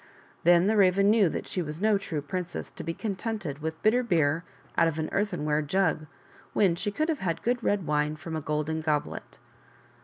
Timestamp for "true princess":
1.99-2.71